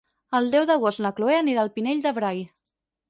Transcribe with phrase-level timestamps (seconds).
[0.37, 2.43] El deu d'agost na Cloè anirà al Pinell de Brai.